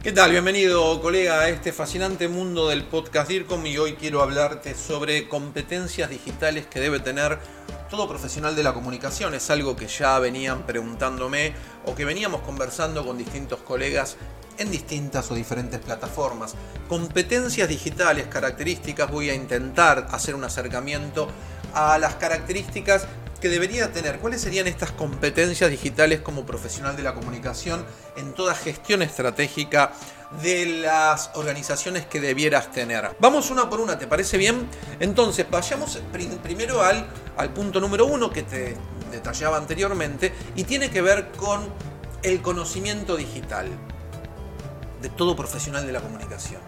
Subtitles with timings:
[0.00, 0.30] ¿Qué tal?
[0.30, 6.08] Bienvenido, colega, a este fascinante mundo del podcast DIRCOM y hoy quiero hablarte sobre competencias
[6.08, 7.40] digitales que debe tener
[7.90, 9.34] todo profesional de la comunicación.
[9.34, 11.52] Es algo que ya venían preguntándome
[11.84, 14.16] o que veníamos conversando con distintos colegas
[14.56, 16.54] en distintas o diferentes plataformas.
[16.88, 21.26] Competencias digitales, características, voy a intentar hacer un acercamiento
[21.74, 23.08] a las características
[23.40, 24.18] que debería tener?
[24.18, 27.84] ¿Cuáles serían estas competencias digitales como profesional de la comunicación
[28.16, 29.92] en toda gestión estratégica
[30.42, 33.10] de las organizaciones que debieras tener?
[33.20, 34.68] Vamos una por una, ¿te parece bien?
[35.00, 35.98] Entonces, vayamos
[36.42, 37.06] primero al,
[37.36, 38.76] al punto número uno que te
[39.10, 41.68] detallaba anteriormente y tiene que ver con
[42.22, 43.68] el conocimiento digital
[45.00, 46.60] de todo profesional de la comunicación.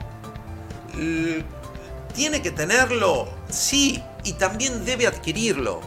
[2.14, 3.28] ¿Tiene que tenerlo?
[3.48, 5.80] Sí, y también debe adquirirlo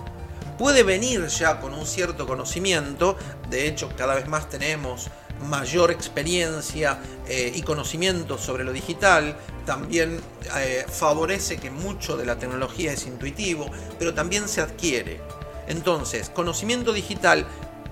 [0.63, 3.17] puede venir ya con un cierto conocimiento,
[3.49, 5.09] de hecho cada vez más tenemos
[5.49, 10.21] mayor experiencia eh, y conocimiento sobre lo digital, también
[10.55, 15.19] eh, favorece que mucho de la tecnología es intuitivo, pero también se adquiere.
[15.67, 17.45] Entonces, conocimiento digital,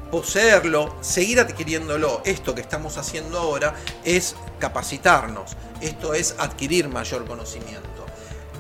[0.10, 3.76] poseerlo, seguir adquiriéndolo, esto que estamos haciendo ahora
[4.06, 7.91] es capacitarnos, esto es adquirir mayor conocimiento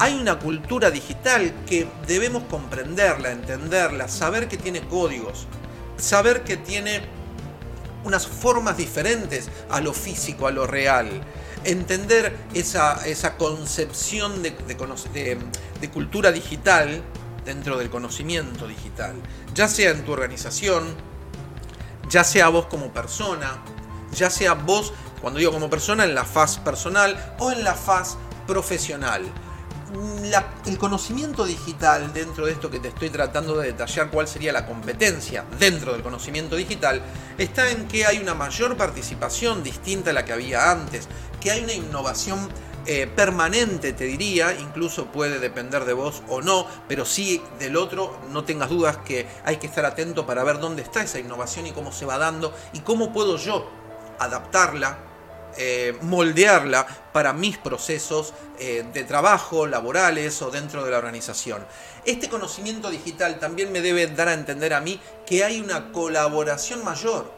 [0.02, 5.46] hay una cultura digital que debemos comprenderla, entenderla, saber que tiene códigos,
[5.96, 7.02] saber que tiene
[8.04, 11.22] unas formas diferentes a lo físico, a lo real.
[11.66, 14.56] Entender esa, esa concepción de,
[15.80, 17.04] de cultura digital
[17.46, 19.14] dentro del conocimiento digital,
[19.54, 20.96] ya sea en tu organización,
[22.10, 23.62] ya sea vos como persona,
[24.16, 28.18] ya sea vos, cuando digo como persona, en la faz personal o en la faz
[28.48, 29.32] profesional
[30.66, 34.66] el conocimiento digital, dentro de esto que te estoy tratando de detallar cuál sería la
[34.66, 37.02] competencia dentro del conocimiento digital,
[37.38, 41.08] está en que hay una mayor participación distinta a la que había antes,
[41.40, 42.50] que hay una innovación
[42.88, 48.20] eh, permanente, te diría, incluso puede depender de vos o no, pero sí del otro,
[48.30, 51.72] no tengas dudas que hay que estar atento para ver dónde está esa innovación y
[51.74, 53.70] cómo se va dando y cómo puedo yo
[54.20, 55.11] adaptarla
[55.58, 61.66] eh, moldearla para mis procesos eh, de trabajo, laborales o dentro de la organización.
[62.06, 66.84] Este conocimiento digital también me debe dar a entender a mí que hay una colaboración
[66.84, 67.32] mayor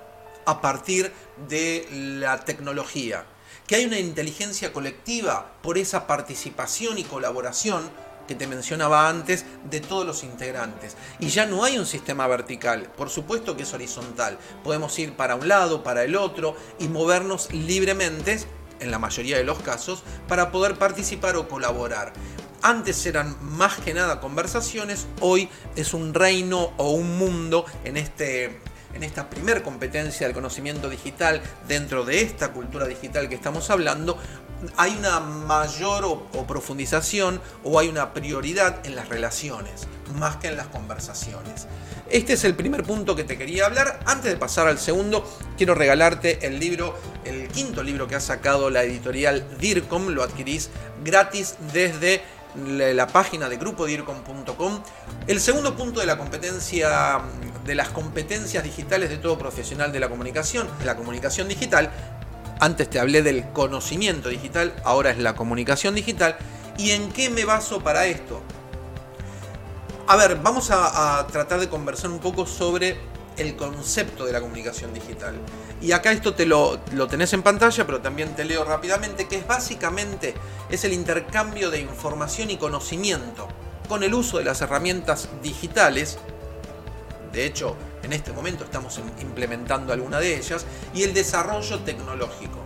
[0.45, 1.11] a partir
[1.47, 3.25] de la tecnología,
[3.67, 7.89] que hay una inteligencia colectiva por esa participación y colaboración
[8.27, 10.95] que te mencionaba antes de todos los integrantes.
[11.19, 14.37] Y ya no hay un sistema vertical, por supuesto que es horizontal.
[14.63, 18.39] Podemos ir para un lado, para el otro y movernos libremente,
[18.79, 22.13] en la mayoría de los casos, para poder participar o colaborar.
[22.61, 28.61] Antes eran más que nada conversaciones, hoy es un reino o un mundo en este
[28.93, 34.17] en esta primer competencia del conocimiento digital dentro de esta cultura digital que estamos hablando,
[34.77, 40.57] hay una mayor o, profundización o hay una prioridad en las relaciones, más que en
[40.57, 41.67] las conversaciones.
[42.09, 43.99] Este es el primer punto que te quería hablar.
[44.05, 48.69] Antes de pasar al segundo, quiero regalarte el libro, el quinto libro que ha sacado
[48.69, 50.09] la editorial DIRCOM.
[50.09, 50.69] Lo adquirís
[51.03, 52.21] gratis desde
[52.55, 54.83] la página de grupodircom.com.
[55.27, 57.21] El segundo punto de la competencia
[57.65, 61.91] de las competencias digitales de todo profesional de la comunicación, la comunicación digital,
[62.63, 66.37] antes te hablé del conocimiento digital, ahora es la comunicación digital.
[66.77, 68.41] ¿Y en qué me baso para esto?
[70.07, 72.97] A ver, vamos a, tratar de conversar un poco sobre
[73.35, 75.35] el concepto de la comunicación digital.
[75.81, 79.37] Y acá esto te lo, lo, tenés en pantalla, pero también te leo rápidamente, que
[79.37, 80.33] es básicamente
[80.69, 83.49] es el intercambio de información y conocimiento
[83.89, 86.17] con el uso de las herramientas digitales.
[87.33, 92.59] De hecho, en este momento estamos implementando alguna de ellas, y el desarrollo tecnológico.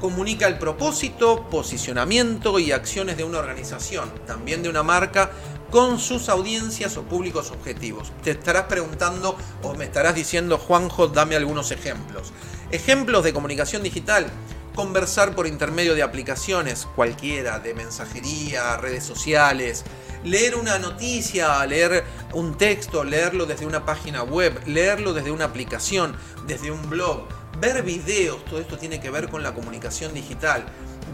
[0.00, 5.30] Comunica el propósito, posicionamiento y acciones de una organización, también de una marca,
[5.70, 8.12] con sus audiencias o públicos objetivos.
[8.22, 12.32] Te estarás preguntando o me estarás diciendo, Juanjo, dame algunos ejemplos.
[12.70, 14.26] Ejemplos de comunicación digital.
[14.74, 19.84] Conversar por intermedio de aplicaciones, cualquiera, de mensajería, redes sociales,
[20.24, 26.16] leer una noticia, leer un texto, leerlo desde una página web, leerlo desde una aplicación,
[26.46, 27.28] desde un blog,
[27.60, 30.64] ver videos, todo esto tiene que ver con la comunicación digital.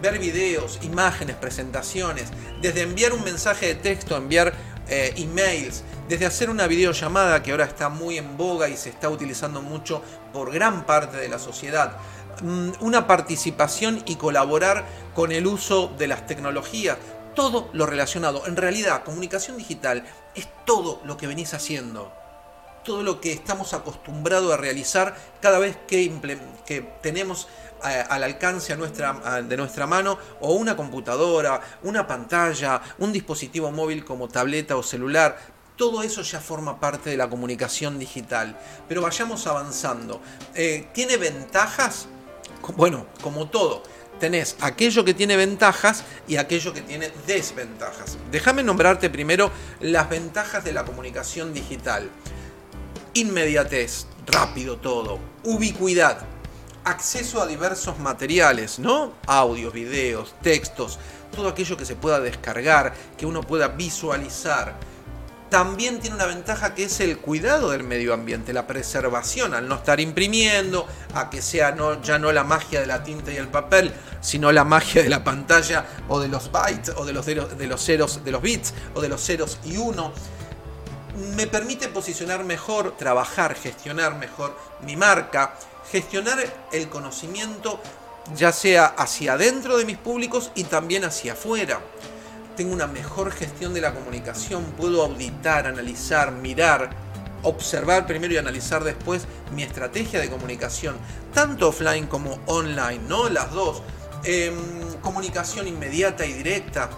[0.01, 2.31] Ver videos, imágenes, presentaciones,
[2.63, 4.55] desde enviar un mensaje de texto, enviar
[4.89, 9.09] eh, emails, desde hacer una videollamada que ahora está muy en boga y se está
[9.09, 10.03] utilizando mucho
[10.33, 11.99] por gran parte de la sociedad,
[12.43, 16.97] mm, una participación y colaborar con el uso de las tecnologías,
[17.41, 18.47] todo lo relacionado.
[18.47, 20.05] En realidad, comunicación digital
[20.35, 22.13] es todo lo que venís haciendo.
[22.85, 26.11] todo lo que estamos acostumbrados a realizar cada vez que,
[27.03, 27.49] tenemos
[27.87, 33.71] eh, al alcance a nuestra, de nuestra mano o una computadora, una pantalla, un dispositivo
[33.71, 35.39] móvil como tableta o celular.
[35.77, 38.59] Todo eso ya forma parte de la comunicación digital.
[38.87, 40.21] Pero vayamos avanzando.
[40.55, 42.07] Eh, ¿Tiene ventajas?
[42.77, 43.83] Bueno, como todo,
[44.21, 48.19] tenés aquello que tiene ventajas y aquello que tiene desventajas.
[48.31, 49.51] Déjame nombrarte primero
[49.81, 52.09] las ventajas de la comunicación digital.
[53.15, 56.19] Inmediatez, rápido todo, ubicuidad,
[56.85, 59.15] acceso a diversos materiales, ¿no?
[59.27, 61.01] Audios, videos, textos,
[61.35, 64.77] todo aquello que se pueda descargar, que uno pueda visualizar.
[65.51, 69.75] También tiene una ventaja que es el cuidado del medio ambiente, la preservación, al no
[69.75, 73.93] estar imprimiendo, a que sea ya no la magia de la tinta y el papel,
[74.21, 77.35] sino la magia de la pantalla o de los bytes o de los, de
[77.67, 80.13] los ceros, de los bits o de los ceros y uno
[81.35, 85.55] me permite posicionar mejor, trabajar, gestionar mejor mi marca,
[85.91, 86.39] gestionar
[86.73, 87.81] el conocimiento
[88.37, 91.81] ya sea hacia adentro de mis públicos y también hacia afuera.
[92.61, 96.91] Tengo una mejor gestión de la comunicación, puedo auditar, analizar, mirar,
[97.43, 100.95] observar primero y analizar después mi estrategia de comunicación,
[101.33, 103.31] tanto offline como online, ¿no?
[103.31, 103.81] Las dos.
[104.25, 104.59] Em,
[105.01, 106.91] comunicación inmediata y directa.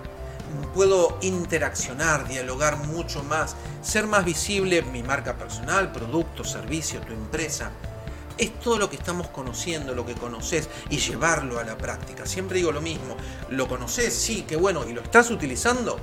[0.74, 7.70] Puedo interaccionar, dialogar mucho más, ser más visible mi marca personal, producto, servicio, tu empresa
[8.38, 12.26] es todo lo que estamos conociendo, lo que conoces y llevarlo a la práctica.
[12.26, 13.16] Siempre digo lo mismo,
[13.50, 14.14] ¿lo conoces?
[14.14, 15.98] Sí, qué bueno, ¿y lo estás utilizando?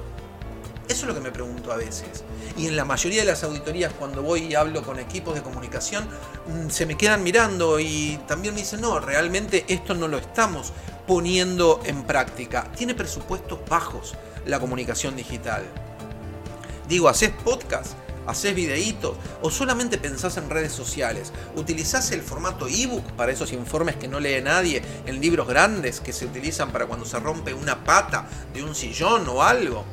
[0.87, 2.23] Eso es lo que me pregunto a veces.
[2.57, 6.07] Y en la mayoría de las auditorías, cuando voy y hablo con equipos de comunicación,
[6.47, 10.73] mm, se me quedan mirando y también me dicen, no, realmente esto no lo estamos
[11.05, 12.71] poniendo en práctica.
[12.75, 14.15] Tiene presupuestos bajos
[14.47, 15.63] la comunicación digital.
[16.87, 17.93] Digo, ¿haces podcast?
[18.29, 19.17] ¿Haces videitos?
[19.41, 21.33] ¿O solamente pensás en redes sociales?
[21.55, 24.83] ¿Utilizás el formato ebook para esos informes que no lee nadie?
[25.07, 29.27] ¿En libros grandes que se utilizan para cuando se rompe una pata de un sillón
[29.29, 29.83] o algo?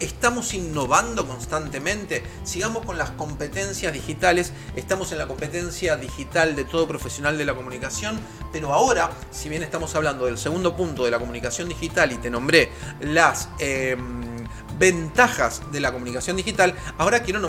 [0.00, 2.22] Estamos innovando constantemente.
[2.42, 4.54] Sigamos con las competencias digitales.
[4.74, 8.18] Estamos en la competencia digital de todo profesional de la comunicación.
[8.50, 12.30] Pero ahora, si bien estamos hablando del segundo punto de la comunicación digital y te
[12.30, 12.70] nombré
[13.02, 13.50] las...
[13.58, 14.27] Em,
[14.78, 17.40] ventajas de la comunicación digital, ahora quiero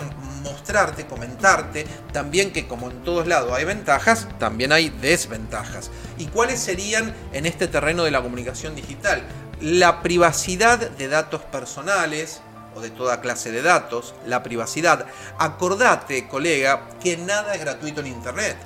[0.42, 5.90] mostrarte, comentarte también que como en todos lados hay ventajas, también hay desventajas.
[6.18, 9.22] ¿Y cuáles serían en este terreno de la comunicación digital?
[9.60, 12.40] La privacidad de datos personales,
[12.74, 15.06] o de toda clase de datos, la privacidad.
[15.38, 18.56] Acordate, colega, que nada es gratuito en Internet.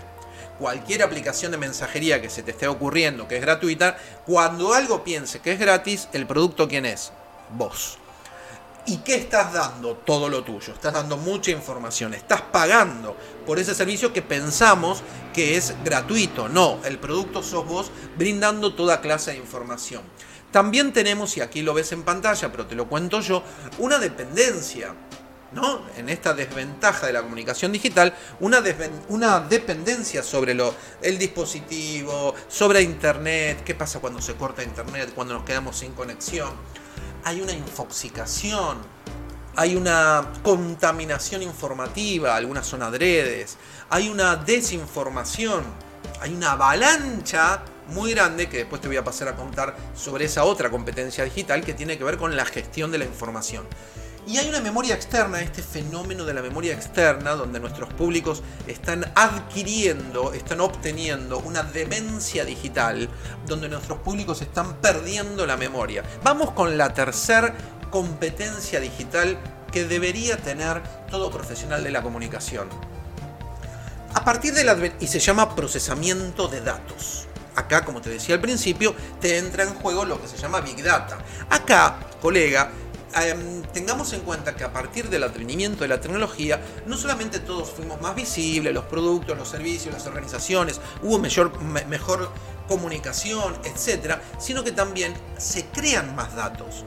[0.58, 5.40] Cualquier aplicación de mensajería que se te esté ocurriendo que es gratuita, cuando algo piense
[5.40, 7.12] que es gratis, el producto quién es?
[7.50, 7.99] Vos.
[8.86, 9.94] ¿Y qué estás dando?
[9.94, 10.75] Todo lo tuyo.
[10.75, 12.12] Estás dando mucha información.
[12.12, 13.16] Estás pagando
[13.46, 15.02] por ese servicio que pensamos
[15.32, 16.50] que es gratuito.
[16.50, 20.02] No, el producto sos vos brindando toda clase de información.
[20.52, 23.42] También tenemos, y aquí lo ves en pantalla, pero te lo cuento yo,
[23.78, 24.94] una dependencia.
[25.52, 25.82] ¿no?
[25.96, 28.60] En esta desventaja de la comunicación digital, una,
[29.08, 35.34] una dependencia sobre lo, el dispositivo, sobre Internet, qué pasa cuando se corta Internet, cuando
[35.34, 36.50] nos quedamos sin conexión
[37.24, 38.78] hay una infoxicación,
[39.56, 43.56] hay una contaminación informativa, algunas son adredes,
[43.88, 45.64] hay una desinformación,
[46.20, 50.44] hay una avalancha muy grande que después te voy a pasar a contar sobre esa
[50.44, 53.66] otra competencia digital que tiene que ver con la gestión de la información.
[54.26, 59.04] Y hay una memoria externa, este fenómeno de la memoria externa, donde nuestros públicos están
[59.14, 63.10] adquiriendo, están obteniendo una demencia digital,
[63.46, 66.02] donde nuestros públicos están perdiendo la memoria.
[66.22, 67.54] Vamos con la tercera
[67.90, 69.38] competencia digital
[69.70, 72.69] que debería tener todo profesional de la comunicación.
[74.14, 74.76] A partir de la...
[75.00, 77.26] y se llama procesamiento de datos.
[77.56, 80.82] Acá, como te decía al principio, te entra en juego lo que se llama Big
[80.82, 81.19] Data.
[81.50, 82.70] Acá, colega,
[83.16, 87.70] Em, tengamos en cuenta que a partir del advenimiento de la tecnología, no solamente todos
[87.70, 92.30] fuimos más visibles, los productos, los servicios, las organizaciones, hubo mejor, mejor
[92.66, 96.84] comunicación, etcétera, sino que también se crean más datos.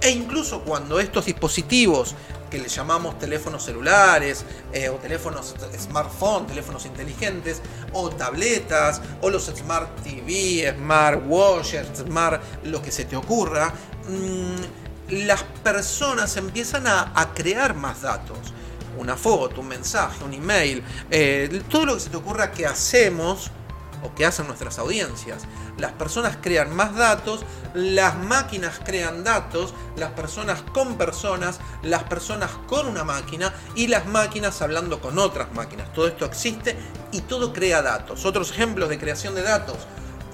[0.00, 2.14] E incluso cuando estos dispositivos
[2.50, 9.44] que le llamamos teléfonos celulares eh, o teléfonos smartphone, teléfonos inteligentes o tabletas o los
[9.46, 13.72] smart TV, smart washers, smart lo que se te ocurra,
[14.08, 18.38] mmm, las personas empiezan a, crear más datos.
[18.98, 23.50] Una foto, un mensaje, un email, eh, todo lo que se te ocurra que hacemos
[24.02, 25.44] o que hacen nuestras audiencias.
[25.78, 27.44] Las personas crean más datos,
[27.74, 34.06] las máquinas crean datos, las personas con personas, las personas con una máquina y las
[34.06, 35.92] máquinas hablando con otras máquinas.
[35.92, 36.76] Todo esto existe
[37.12, 38.24] y todo crea datos.
[38.24, 39.78] Otros ejemplos de creación de datos.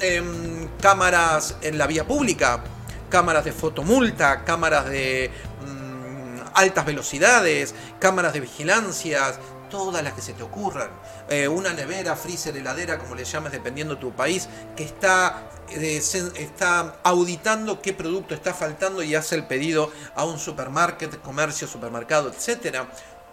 [0.01, 2.63] Em, cámaras en la vía pública,
[3.09, 5.31] cámaras de fotomulta, cámaras de
[5.65, 9.33] mm, altas velocidades, cámaras de vigilancia,
[9.71, 10.91] todas las que se te ocurran.
[11.29, 16.01] Eh, una nevera, freezer, heladera, como le llames dependiendo de tu país, que está, eh,
[16.37, 22.31] está auditando qué producto está faltando y hace el pedido a un supermarket, comercio, supermercado,
[22.31, 22.85] etc.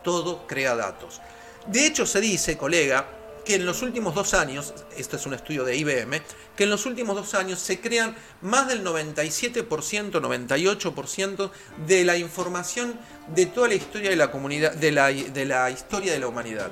[0.04, 1.22] Todo crea datos.
[1.68, 3.06] De hecho, se dice, colega,
[3.46, 6.22] que en los últimos dos años, esto es un estudio de IBM,
[6.56, 9.68] que en los últimos dos años se crean más del 97%,
[10.12, 11.52] 98%
[11.86, 13.00] de la información
[13.34, 16.72] de toda la historia de la comunidad, de la, de la historia de la humanidad.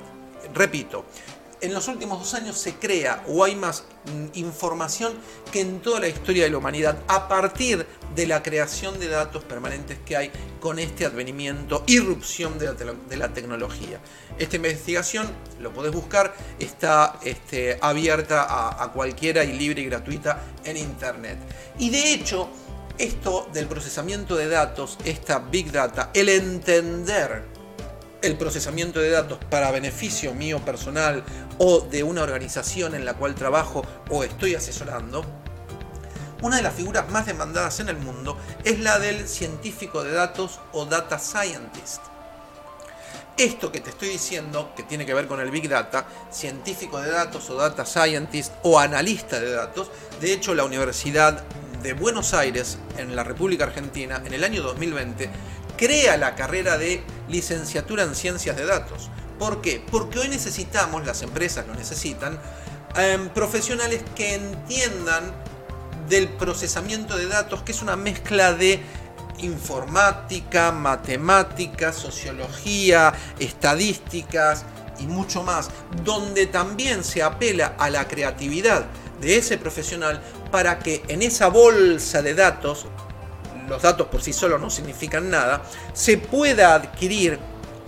[0.52, 1.06] Repito,
[1.64, 5.14] en los últimos dos años se crea o hay más mm, información
[5.50, 9.44] que en toda la historia de la humanidad a partir de la creación de datos
[9.44, 10.30] permanentes que hay
[10.60, 13.98] con este advenimiento, irrupción de la, tecnología.
[14.38, 15.26] Esta investigación,
[15.58, 21.38] lo podés buscar, está este, abierta a, a cualquiera y libre y gratuita en Internet.
[21.78, 22.48] Y de hecho,
[22.98, 27.53] esto del procesamiento de datos, esta Big Data, el entender
[28.24, 31.22] el procesamiento de datos para beneficio mío personal
[31.58, 35.24] o de una organización en la cual trabajo o estoy asesorando,
[36.40, 40.60] una de las figuras más demandadas en el mundo es la del científico de datos
[40.72, 42.00] o data scientist.
[43.36, 47.10] Esto que te estoy diciendo, que tiene que ver con el Big Data, científico de
[47.10, 49.90] datos o data scientist o analista de datos,
[50.20, 51.42] de hecho la Universidad
[51.82, 55.28] de Buenos Aires, en la República Argentina, en el año 2020,
[55.76, 59.10] crea la carrera de licenciatura en ciencias de datos.
[59.38, 59.84] ¿Por qué?
[59.90, 62.38] Porque hoy necesitamos, las empresas lo necesitan,
[62.96, 65.32] em, profesionales que entiendan
[66.08, 68.80] del procesamiento de datos, que es una mezcla de
[69.38, 74.64] informática, matemática, sociología, estadísticas
[75.00, 75.70] y mucho más,
[76.04, 78.86] donde también se apela a la creatividad
[79.20, 82.86] de ese profesional para que en esa bolsa de datos
[83.68, 87.38] los datos por sí solos no significan nada, se pueda adquirir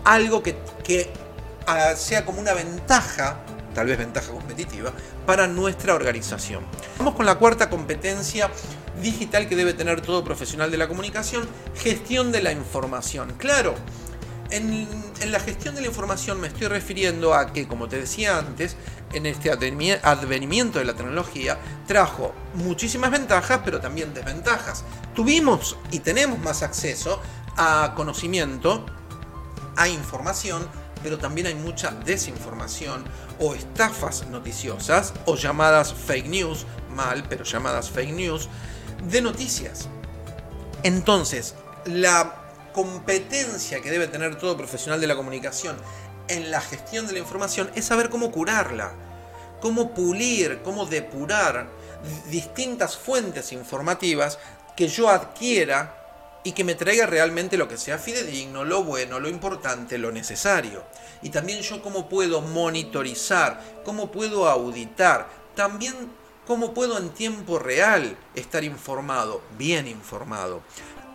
[0.05, 0.57] algo que,
[1.67, 3.39] ah, sea como una ventaja,
[3.75, 4.93] tal vez ventaja competitiva,
[5.27, 6.65] para nuestra organización.
[6.99, 8.51] Vamos con la cuarta competencia
[9.03, 13.35] digital que debe tener todo profesional de la comunicación, gestión de la información.
[13.37, 13.75] Claro,
[14.51, 14.89] en,
[15.31, 18.77] la gestión de la información me estoy refiriendo a que, como te decía antes,
[19.13, 24.85] en este advenimiento de la tecnología trajo muchísimas ventajas, pero también desventajas.
[25.15, 27.21] Tuvimos y tenemos más acceso
[27.57, 28.85] a conocimiento,
[29.77, 30.69] a información,
[31.03, 33.05] pero también hay mucha desinformación
[33.39, 38.49] o estafas noticiosas o llamadas fake news, mal, pero llamadas fake news,
[39.11, 39.89] de noticias.
[40.83, 42.46] Entonces, la
[42.77, 45.79] competencia que debe tener todo profesional de la comunicación
[46.29, 48.93] en la gestión de la información es saber cómo curarla,
[49.63, 51.71] cómo pulir, cómo depurar
[52.31, 54.39] distintas fuentes informativas
[54.77, 55.97] que yo adquiera
[56.45, 60.85] y que me traiga realmente lo que sea fidedigno, lo bueno, lo importante, lo necesario.
[61.23, 65.95] Y también yo cómo puedo monitorizar, cómo puedo auditar, también
[66.47, 70.61] cómo puedo en tiempo real estar informado, bien informado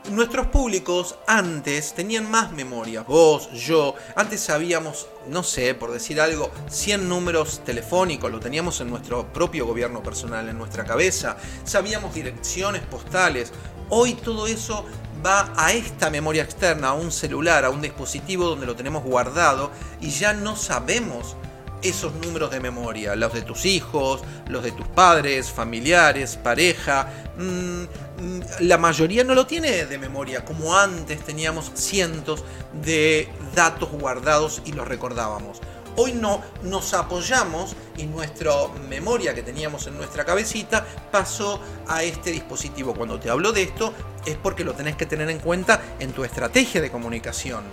[0.09, 6.51] nuestros públicos antes tenían más memoria, vos, yo, antes sabíamos, no sé, por decir algo,
[6.69, 12.81] 100 números telefónicos, lo teníamos en nuestro propio gobierno personal, en nuestra cabeza, sabíamos direcciones
[12.83, 13.51] postales,
[13.89, 14.85] hoy todo eso
[15.25, 19.71] va a esta memoria externa, a un celular, a un dispositivo donde lo tenemos guardado
[20.01, 21.35] y ya no sabemos
[21.81, 27.07] esos números de memoria, los de tus hijos, los de tus padres, familiares, pareja.
[27.37, 32.43] Mm, mm, la mayoría no lo tiene de memoria, como antes teníamos cientos
[32.83, 35.59] de datos guardados y los recordábamos.
[35.97, 38.51] Hoy no nos apoyamos y nuestra
[38.87, 42.93] memoria que teníamos en nuestra cabecita pasó a este dispositivo.
[42.93, 43.93] Cuando te hablo de esto
[44.25, 47.63] es porque lo tenés que tener en cuenta en tu estrategia de comunicación.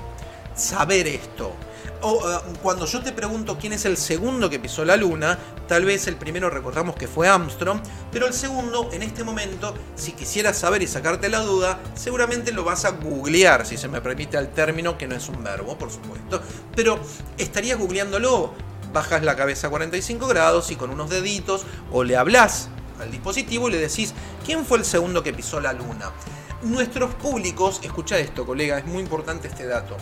[0.58, 1.54] Saber esto,
[2.02, 5.38] o, eh, cuando yo te pregunto quién es el segundo que pisó la luna,
[5.68, 10.12] tal vez el primero recordamos que fue Armstrong, pero el segundo, en este momento, si
[10.12, 14.36] quisieras saber y sacarte la duda, seguramente lo vas a googlear, si se me permite
[14.36, 16.42] el término, que no es un verbo, por supuesto,
[16.74, 16.98] pero
[17.36, 18.52] estarías googleándolo,
[18.92, 22.68] bajas la cabeza a 45 grados y con unos deditos, o le hablas
[23.00, 24.12] al dispositivo y le decís,
[24.44, 26.10] ¿quién fue el segundo que pisó la luna?
[26.62, 29.96] Nuestros públicos, escucha esto, colega, es muy importante este dato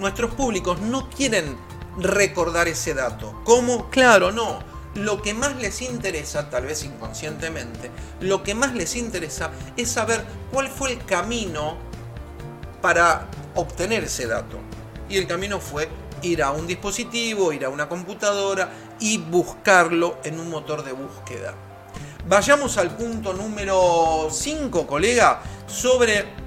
[0.00, 1.56] nuestros públicos no quieren
[1.98, 3.40] recordar ese dato.
[3.44, 3.90] ¿Cómo?
[3.90, 4.58] Claro, no.
[4.94, 10.24] lo que más les interesa, tal vez inconscientemente, lo que más les interesa es saber
[10.50, 11.76] cuál fue el camino
[12.82, 14.58] para obtener ese dato.
[15.08, 15.88] Y el camino fue
[16.22, 21.54] ir a un dispositivo, ir a una computadora y buscarlo en un motor de búsqueda.
[22.26, 26.39] Vayamos al punto número 5, colega, sobre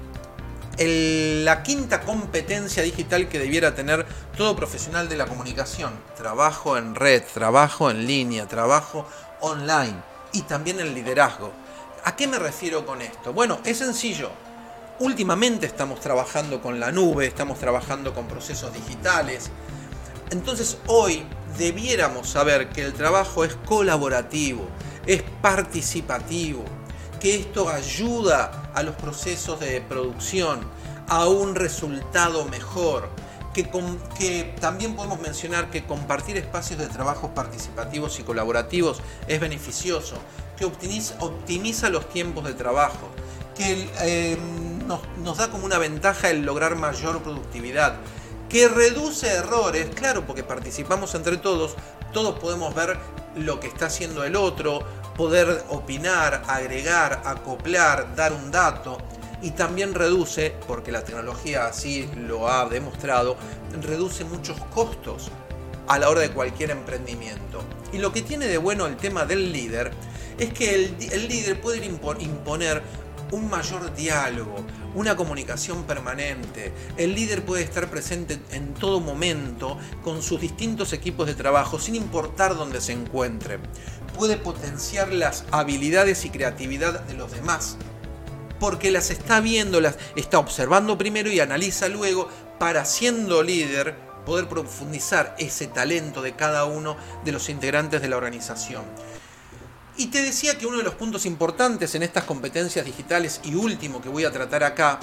[0.78, 5.92] la quinta competencia digital que debiera tener todo profesional de la comunicación.
[6.16, 9.06] Trabajo en red, trabajo en línea, trabajo
[9.40, 9.96] online
[10.32, 11.52] y también el liderazgo.
[12.04, 13.32] ¿A qué me refiero con esto?
[13.32, 14.30] Bueno, es sencillo.
[14.98, 19.50] Últimamente estamos trabajando con la nube, estamos trabajando con procesos digitales.
[20.30, 21.24] Entonces hoy
[21.56, 24.68] debiéramos saber que el trabajo es colaborativo,
[25.06, 26.64] es participativo,
[27.20, 30.60] que esto ayuda a los procesos de producción,
[31.08, 33.08] a un resultado mejor,
[33.52, 33.70] que,
[34.18, 40.16] que, también podemos mencionar que compartir espacios de trabajo participativos y colaborativos es beneficioso,
[40.56, 43.08] que optimiza, optimiza los tiempos de trabajo,
[43.56, 44.36] que eh,
[44.86, 47.96] nos, nos da como una ventaja el lograr mayor productividad,
[48.48, 51.76] que reduce errores, claro, porque participamos entre todos,
[52.12, 52.98] todos podemos ver
[53.36, 54.84] lo que está haciendo el otro,
[55.16, 58.98] poder opinar, agregar, acoplar, dar un dato
[59.42, 63.36] y también reduce, porque la tecnología así lo ha demostrado,
[63.82, 65.30] reduce muchos costos
[65.86, 67.62] a la hora de cualquier emprendimiento.
[67.92, 69.92] Y lo que tiene de bueno el tema del líder
[70.38, 72.82] es que el, el líder puede imponer
[73.30, 74.56] un mayor diálogo,
[74.94, 76.72] una comunicación permanente.
[76.96, 81.96] El líder puede estar presente en todo momento con sus distintos equipos de trabajo, sin
[81.96, 83.60] importar dónde se encuentren.
[84.14, 87.76] Puede potenciar las habilidades y creatividad de los demás,
[88.60, 92.28] porque las está viendo, las está observando primero y analiza luego
[92.58, 98.16] para siendo líder poder profundizar ese talento de cada uno de los integrantes de la
[98.16, 98.84] organización.
[99.96, 104.00] Y te decía que uno de los puntos importantes en estas competencias digitales y último
[104.00, 104.98] que voy a tratar acá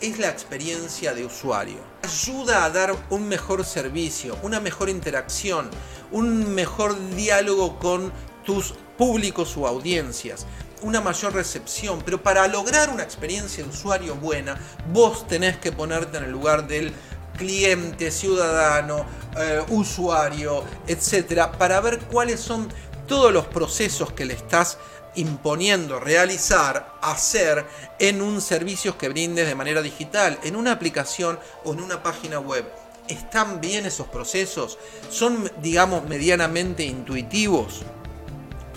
[0.00, 1.78] es la experiencia de usuario.
[2.02, 5.70] Ayuda a dar un mejor servicio, una mejor interacción,
[6.10, 8.12] un mejor diálogo con
[8.46, 10.46] tus públicos o audiencias,
[10.80, 12.00] una mayor recepción.
[12.02, 14.58] Pero para lograr una experiencia de usuario buena,
[14.92, 16.94] vos tenés que ponerte en el lugar del
[17.36, 19.04] cliente, ciudadano,
[19.36, 22.68] eh, usuario, etcétera, para ver cuáles son
[23.06, 24.78] todos los procesos que le estás
[25.16, 27.64] imponiendo realizar, hacer
[27.98, 32.38] en un servicio que brindes de manera digital, en una aplicación o en una página
[32.38, 32.64] web.
[33.08, 34.78] ¿Están bien esos procesos?
[35.10, 37.82] ¿Son, digamos, medianamente intuitivos?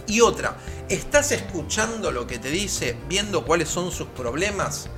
[0.10, 0.58] Y otra,
[0.89, 4.89] ¿estás escuchando lo que te dice, viendo cuáles son sus problemas?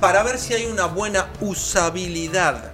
[0.00, 2.72] Para ver si hay una buena usabilidad,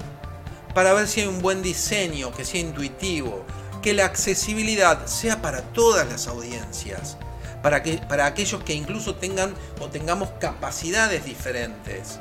[0.75, 3.45] para ver si hay un buen diseño, que sea intuitivo,
[3.83, 7.19] que la accesibilidad sea para todas las audiencias,
[7.63, 12.21] para, que, para aquellos que incluso tengan o tengamos capacidades diferentes.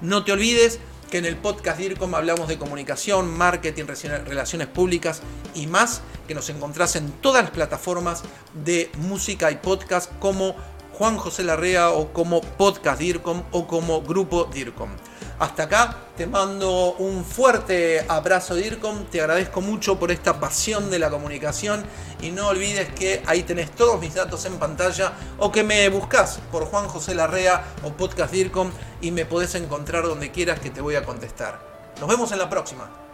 [0.00, 0.78] No te olvides
[1.10, 3.84] que en el podcast DIRCOM hablamos de comunicación, marketing,
[4.24, 5.20] relaciones públicas
[5.54, 6.00] y más,
[6.34, 8.22] nos encontrás en todas las plataformas
[8.64, 10.54] de música y podcast como
[10.92, 14.90] Juan José Larrea o como Podcast DIRCOM o como Grupo DIRCOM.
[15.38, 20.98] Hasta acá te mando un fuerte abrazo DIRCOM, te agradezco mucho por esta pasión de
[20.98, 21.82] la comunicación
[22.20, 26.38] y no olvides que ahí tenés todos mis datos en pantalla o que me buscas
[26.52, 30.80] por Juan José Larrea o Podcast DIRCOM y me podés encontrar donde quieras que te
[30.80, 31.60] voy a contestar.
[31.98, 33.11] Nos vemos en la próxima.